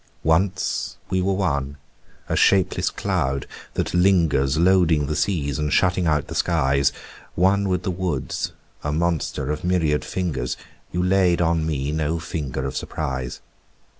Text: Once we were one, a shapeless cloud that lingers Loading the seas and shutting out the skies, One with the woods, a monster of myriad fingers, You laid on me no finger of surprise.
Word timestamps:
Once 0.23 0.97
we 1.11 1.21
were 1.21 1.35
one, 1.35 1.77
a 2.27 2.35
shapeless 2.35 2.89
cloud 2.89 3.45
that 3.75 3.93
lingers 3.93 4.57
Loading 4.57 5.05
the 5.05 5.15
seas 5.15 5.59
and 5.59 5.71
shutting 5.71 6.07
out 6.07 6.25
the 6.25 6.33
skies, 6.33 6.91
One 7.35 7.69
with 7.69 7.83
the 7.83 7.91
woods, 7.91 8.51
a 8.83 8.91
monster 8.91 9.51
of 9.51 9.63
myriad 9.63 10.03
fingers, 10.03 10.57
You 10.91 11.03
laid 11.03 11.39
on 11.39 11.67
me 11.67 11.91
no 11.91 12.17
finger 12.17 12.65
of 12.65 12.75
surprise. 12.75 13.41